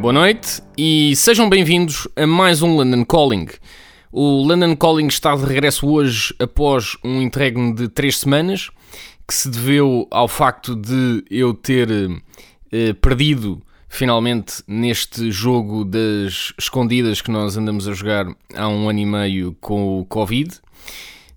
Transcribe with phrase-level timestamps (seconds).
[0.00, 3.46] Boa noite e sejam bem-vindos a mais um London Calling.
[4.12, 8.70] O London Calling está de regresso hoje após um interregno de três semanas
[9.26, 11.88] que se deveu ao facto de eu ter
[12.70, 18.98] eh, perdido finalmente neste jogo das escondidas que nós andamos a jogar há um ano
[18.98, 20.60] e meio com o Covid.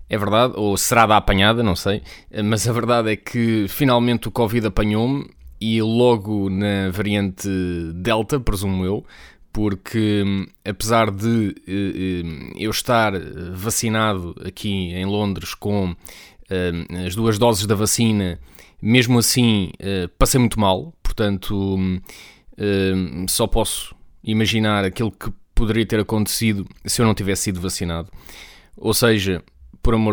[0.09, 2.01] É verdade, ou será da apanhada, não sei,
[2.44, 5.29] mas a verdade é que finalmente o Covid apanhou-me
[5.59, 7.47] e logo na variante
[7.95, 9.05] Delta, presumo eu,
[9.52, 13.13] porque hum, apesar de eh, eh, eu estar
[13.53, 15.95] vacinado aqui em Londres com
[16.49, 16.71] eh,
[17.05, 18.39] as duas doses da vacina,
[18.81, 21.99] mesmo assim eh, passei muito mal, portanto hum,
[22.57, 28.09] hum, só posso imaginar aquilo que poderia ter acontecido se eu não tivesse sido vacinado.
[28.77, 29.44] Ou seja,
[29.81, 30.07] por amor